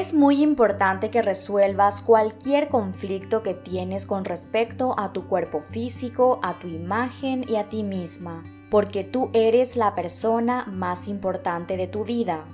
[0.00, 6.40] Es muy importante que resuelvas cualquier conflicto que tienes con respecto a tu cuerpo físico,
[6.42, 11.86] a tu imagen y a ti misma, porque tú eres la persona más importante de
[11.86, 12.46] tu vida,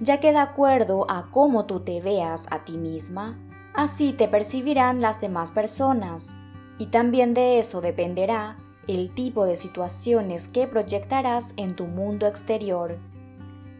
[0.00, 3.38] ya que de acuerdo a cómo tú te veas a ti misma,
[3.74, 6.38] así te percibirán las demás personas,
[6.78, 8.56] y también de eso dependerá
[8.88, 12.96] el tipo de situaciones que proyectarás en tu mundo exterior.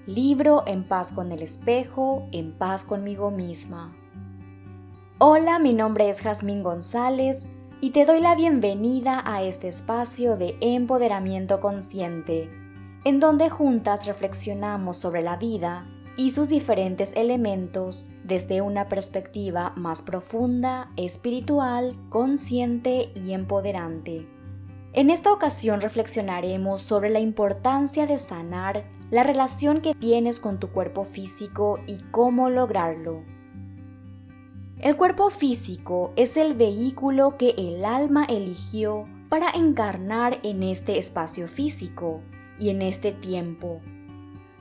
[0.07, 3.93] Libro En paz con el espejo, en paz conmigo misma.
[5.19, 7.49] Hola, mi nombre es Jazmín González
[7.81, 12.49] y te doy la bienvenida a este espacio de empoderamiento consciente,
[13.03, 20.03] en donde juntas reflexionamos sobre la vida y sus diferentes elementos desde una perspectiva más
[20.03, 24.29] profunda, espiritual, consciente y empoderante.
[24.93, 30.69] En esta ocasión reflexionaremos sobre la importancia de sanar la relación que tienes con tu
[30.69, 33.23] cuerpo físico y cómo lograrlo.
[34.79, 41.49] El cuerpo físico es el vehículo que el alma eligió para encarnar en este espacio
[41.49, 42.21] físico
[42.59, 43.81] y en este tiempo.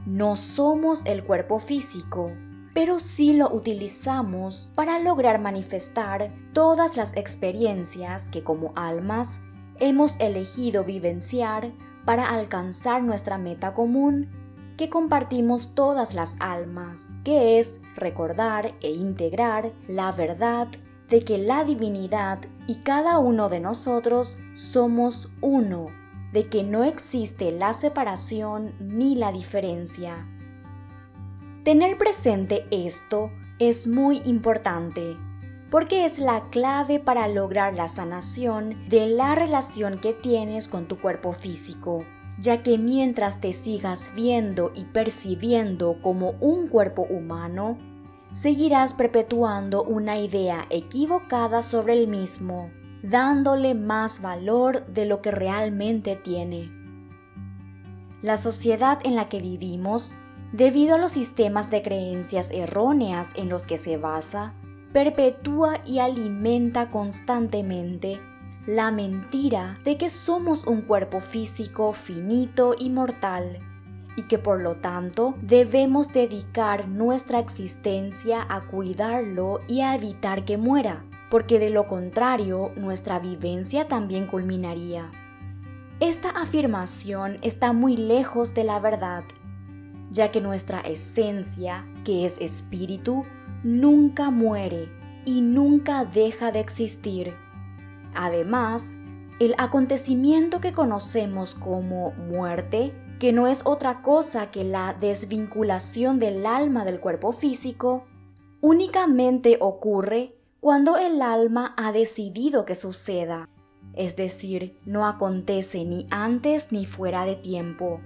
[0.06, 2.32] No somos el cuerpo físico,
[2.74, 9.40] pero sí lo utilizamos para lograr manifestar todas las experiencias que como almas
[9.80, 11.72] hemos elegido vivenciar
[12.06, 14.30] para alcanzar nuestra meta común
[14.78, 20.68] que compartimos todas las almas, que es recordar e integrar la verdad
[21.10, 25.88] de que la divinidad y cada uno de nosotros somos uno,
[26.34, 30.28] de que no existe la separación ni la diferencia.
[31.64, 35.18] Tener presente esto es muy importante
[35.76, 40.98] porque es la clave para lograr la sanación de la relación que tienes con tu
[40.98, 42.06] cuerpo físico,
[42.40, 47.78] ya que mientras te sigas viendo y percibiendo como un cuerpo humano,
[48.32, 52.72] seguirás perpetuando una idea equivocada sobre el mismo,
[53.04, 56.72] dándole más valor de lo que realmente tiene.
[58.22, 60.16] La sociedad en la que vivimos,
[60.54, 64.54] debido a los sistemas de creencias erróneas en los que se basa,
[64.96, 68.18] perpetúa y alimenta constantemente
[68.66, 73.60] la mentira de que somos un cuerpo físico finito y mortal
[74.16, 80.56] y que por lo tanto debemos dedicar nuestra existencia a cuidarlo y a evitar que
[80.58, 85.12] muera, porque de lo contrario nuestra vivencia también culminaría.
[86.00, 89.26] Esta afirmación está muy lejos de la verdad,
[90.10, 93.26] ya que nuestra esencia, que es espíritu,
[93.64, 94.90] nunca muere
[95.26, 97.34] y nunca deja de existir.
[98.14, 98.96] Además,
[99.40, 106.46] el acontecimiento que conocemos como muerte, que no es otra cosa que la desvinculación del
[106.46, 108.06] alma del cuerpo físico,
[108.62, 113.50] únicamente ocurre cuando el alma ha decidido que suceda,
[113.94, 118.02] es decir, no acontece ni antes ni fuera de tiempo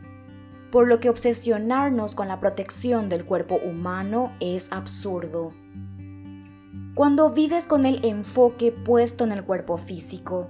[0.71, 5.53] por lo que obsesionarnos con la protección del cuerpo humano es absurdo.
[6.95, 10.47] Cuando vives con el enfoque puesto en el cuerpo físico,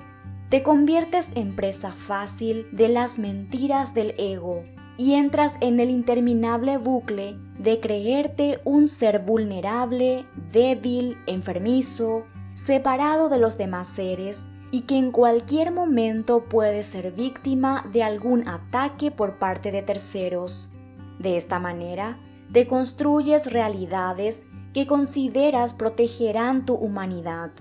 [0.50, 4.64] te conviertes en presa fácil de las mentiras del ego
[4.98, 12.26] y entras en el interminable bucle de creerte un ser vulnerable, débil, enfermizo,
[12.56, 18.48] separado de los demás seres y que en cualquier momento puede ser víctima de algún
[18.48, 20.70] ataque por parte de terceros.
[21.18, 22.20] De esta manera,
[22.52, 27.52] te construyes realidades que consideras protegerán tu humanidad,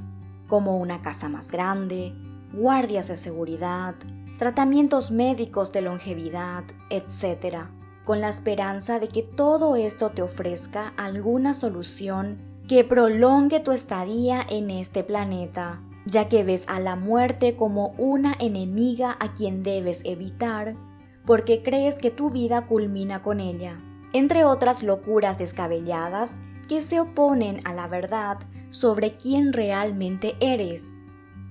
[0.47, 2.15] como una casa más grande,
[2.53, 3.95] guardias de seguridad,
[4.39, 7.65] tratamientos médicos de longevidad, etc.,
[8.05, 14.45] con la esperanza de que todo esto te ofrezca alguna solución que prolongue tu estadía
[14.49, 15.81] en este planeta
[16.11, 20.75] ya que ves a la muerte como una enemiga a quien debes evitar,
[21.27, 23.81] porque crees que tu vida culmina con ella,
[24.13, 28.39] entre otras locuras descabelladas que se oponen a la verdad
[28.71, 30.99] sobre quién realmente eres,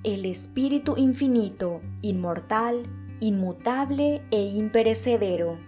[0.03, 2.83] el Espíritu infinito, inmortal,
[3.19, 5.59] inmutable e imperecedero.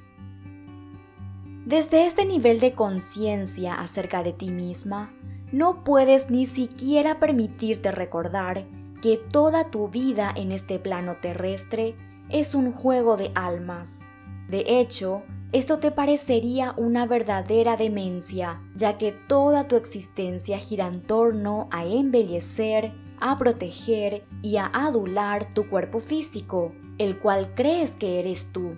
[1.65, 5.13] Desde este nivel de conciencia acerca de ti misma,
[5.51, 8.65] no puedes ni siquiera permitirte recordar
[9.01, 11.95] que toda tu vida en este plano terrestre
[12.29, 14.07] es un juego de almas.
[14.47, 21.01] De hecho, esto te parecería una verdadera demencia, ya que toda tu existencia gira en
[21.01, 28.19] torno a embellecer, a proteger y a adular tu cuerpo físico, el cual crees que
[28.19, 28.77] eres tú.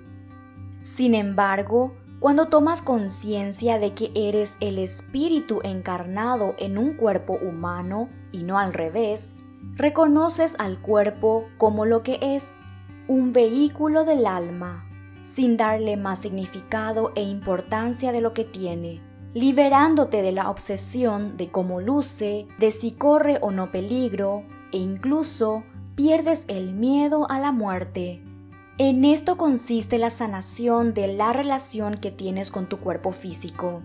[0.81, 8.09] Sin embargo, Cuando tomas conciencia de que eres el espíritu encarnado en un cuerpo humano
[8.31, 9.33] y no al revés,
[9.81, 12.59] reconoces al cuerpo como lo que es,
[13.07, 14.87] un vehículo del alma,
[15.23, 19.01] sin darle más significado e importancia de lo que tiene,
[19.33, 25.63] liberándote de la obsesión de cómo luce, de si corre o no peligro, e incluso
[25.95, 28.23] pierdes el miedo a la muerte.
[28.77, 33.81] En esto consiste la sanación de la relación que tienes con tu cuerpo físico.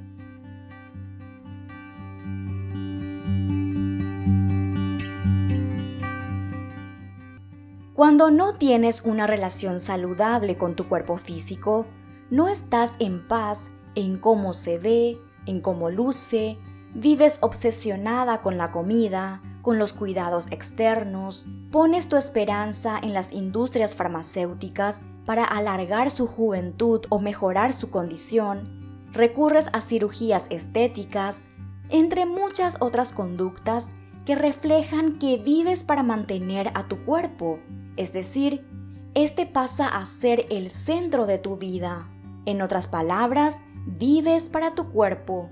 [7.97, 11.87] Cuando no tienes una relación saludable con tu cuerpo físico,
[12.29, 16.59] no estás en paz en cómo se ve, en cómo luce,
[16.93, 23.95] vives obsesionada con la comida, con los cuidados externos, pones tu esperanza en las industrias
[23.95, 31.45] farmacéuticas para alargar su juventud o mejorar su condición, recurres a cirugías estéticas,
[31.89, 33.93] entre muchas otras conductas
[34.27, 37.59] que reflejan que vives para mantener a tu cuerpo,
[37.97, 38.67] es decir,
[39.15, 42.11] este pasa a ser el centro de tu vida.
[42.45, 45.51] En otras palabras, vives para tu cuerpo.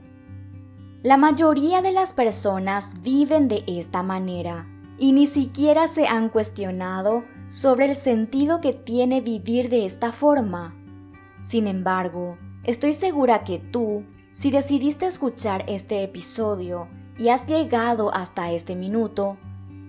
[1.02, 4.66] La mayoría de las personas viven de esta manera
[4.98, 10.74] y ni siquiera se han cuestionado sobre el sentido que tiene vivir de esta forma.
[11.40, 16.88] Sin embargo, estoy segura que tú, si decidiste escuchar este episodio
[17.18, 19.36] y has llegado hasta este minuto,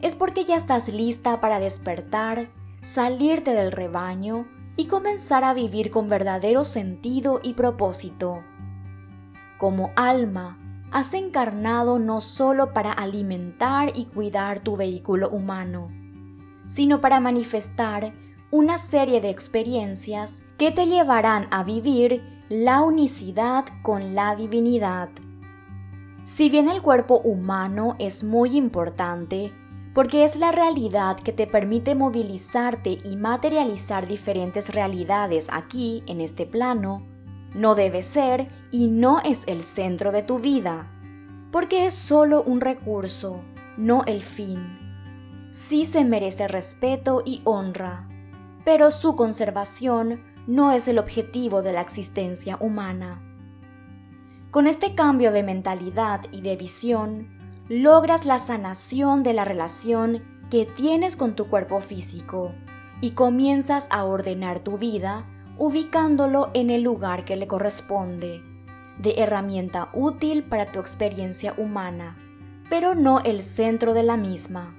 [0.06, 4.46] es porque ya estás lista para despertar, salirte del rebaño
[4.78, 8.44] y comenzar a vivir con verdadero sentido y propósito.
[9.57, 10.60] Como alma,
[10.92, 15.90] has encarnado no solo para alimentar y cuidar tu vehículo humano,
[16.68, 18.13] sino para manifestar
[18.51, 25.10] una serie de experiencias que te llevarán a vivir la unicidad con la divinidad.
[26.25, 29.51] Si bien el cuerpo humano es muy importante,
[29.95, 36.45] porque es la realidad que te permite movilizarte y materializar diferentes realidades aquí, en este
[36.45, 37.07] plano,
[37.53, 40.92] no debe ser y no es el centro de tu vida,
[41.50, 43.42] porque es solo un recurso,
[43.77, 45.47] no el fin.
[45.51, 48.09] Sí se merece respeto y honra,
[48.65, 53.21] pero su conservación no es el objetivo de la existencia humana.
[54.51, 57.35] Con este cambio de mentalidad y de visión,
[57.69, 62.53] logras la sanación de la relación que tienes con tu cuerpo físico
[63.01, 65.25] y comienzas a ordenar tu vida
[65.57, 68.44] ubicándolo en el lugar que le corresponde,
[69.00, 72.17] de herramienta útil para tu experiencia humana,
[72.69, 74.75] pero no el centro de la misma.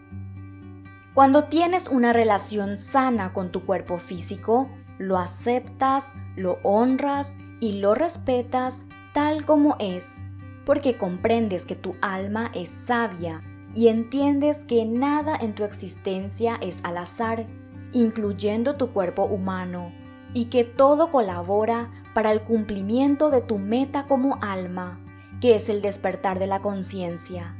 [1.15, 4.69] Cuando tienes una relación sana con tu cuerpo físico,
[4.99, 8.83] lo aceptas, lo honras y lo respetas
[9.15, 10.29] tal como es,
[10.67, 13.41] porque comprendes que tu alma es sabia
[13.73, 17.47] y entiendes que nada en tu existencia es al azar,
[17.93, 19.93] incluyendo tu cuerpo humano
[20.35, 25.01] y que todo colabora para el cumplimiento de tu meta como alma,
[25.41, 27.57] que es el despertar de la conciencia.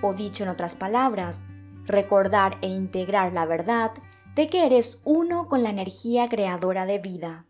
[0.00, 1.50] O dicho en otras palabras,
[1.86, 3.90] recordar e integrar la verdad
[4.36, 7.46] de que eres uno con la energía creadora de vida.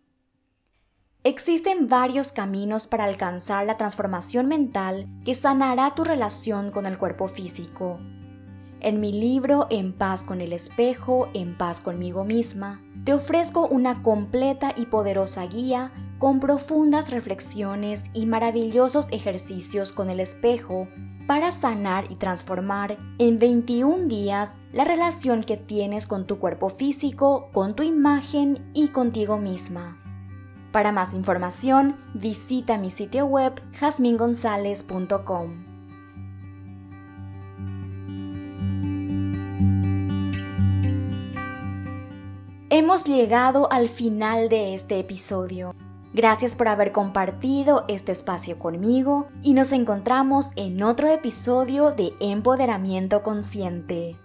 [1.26, 7.28] Existen varios caminos para alcanzar la transformación mental que sanará tu relación con el cuerpo
[7.28, 7.99] físico.
[8.81, 14.02] En mi libro En paz con el espejo, en paz conmigo misma, te ofrezco una
[14.02, 20.88] completa y poderosa guía con profundas reflexiones y maravillosos ejercicios con el espejo
[21.26, 27.49] para sanar y transformar en 21 días la relación que tienes con tu cuerpo físico,
[27.54, 30.04] con tu imagen y contigo misma.
[30.75, 35.64] Para más información, visita mi sitio web jasmingonzalez.com.
[42.71, 45.76] Hemos llegado al final de este episodio.
[46.12, 53.23] Gracias por haber compartido este espacio conmigo y nos encontramos en otro episodio de Empoderamiento
[53.23, 54.16] Consciente.